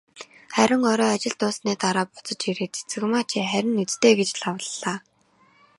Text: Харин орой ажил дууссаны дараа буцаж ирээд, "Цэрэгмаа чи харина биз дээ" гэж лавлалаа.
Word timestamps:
Харин 0.55 0.83
орой 0.91 1.13
ажил 1.15 1.35
дууссаны 1.39 1.73
дараа 1.83 2.05
буцаж 2.13 2.41
ирээд, 2.49 2.73
"Цэрэгмаа 2.89 3.23
чи 3.29 3.37
харина 3.51 3.75
биз 3.85 3.95
дээ" 4.01 4.13
гэж 4.19 4.29
лавлалаа. 4.41 4.97